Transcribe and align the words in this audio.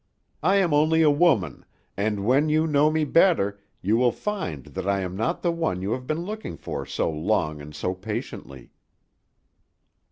I 0.41 0.55
am 0.55 0.73
only 0.73 1.03
a 1.03 1.11
woman, 1.11 1.63
and 1.95 2.25
when 2.25 2.49
you 2.49 2.65
know 2.65 2.89
me 2.89 3.03
better 3.05 3.59
you 3.83 3.97
will 3.97 4.11
find 4.11 4.63
that 4.65 4.87
I 4.87 5.01
am 5.01 5.15
not 5.15 5.43
the 5.43 5.51
one 5.51 5.83
you 5.83 5.91
have 5.91 6.07
been 6.07 6.25
looking 6.25 6.57
for 6.57 6.87
so 6.87 7.07
long 7.11 7.61
and 7.61 7.75
so 7.75 7.93
patiently." 7.93 8.71